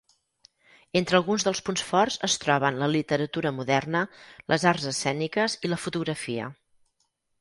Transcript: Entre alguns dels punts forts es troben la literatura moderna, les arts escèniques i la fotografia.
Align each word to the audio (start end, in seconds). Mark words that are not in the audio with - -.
Entre 1.01 1.17
alguns 1.17 1.43
dels 1.47 1.59
punts 1.67 1.83
forts 1.89 2.17
es 2.27 2.37
troben 2.45 2.79
la 2.83 2.89
literatura 2.93 3.51
moderna, 3.59 4.01
les 4.55 4.65
arts 4.73 4.89
escèniques 4.93 5.61
i 5.69 5.73
la 5.75 5.81
fotografia. 5.87 6.53